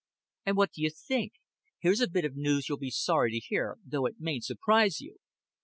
[0.47, 1.33] "And what do you think?
[1.77, 5.17] Here's a bit of news you'll be sorry to hear, though it mayn't surprise you."